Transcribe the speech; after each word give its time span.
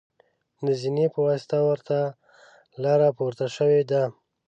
د 0.65 0.67
زینې 0.81 1.05
په 1.13 1.19
واسطه 1.27 1.57
ورته 1.69 1.97
لاره 2.83 3.09
پورته 3.17 3.45
شوې 3.55 3.81
ده. 3.91 4.03